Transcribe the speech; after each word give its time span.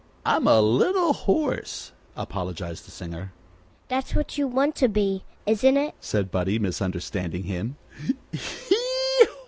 "I'm 0.25 0.47
a 0.47 0.59
little 0.61 1.13
hoarse," 1.13 1.91
apologized 2.15 2.87
the 2.87 2.91
singer. 2.91 3.33
"That's 3.87 4.15
what 4.15 4.35
you 4.35 4.47
want 4.47 4.73
to 4.77 4.89
be, 4.89 5.23
isn't 5.45 5.77
it?" 5.77 5.93
said 5.99 6.31
Buddie, 6.31 6.57
misunderstanding 6.57 7.43
him. 7.43 7.75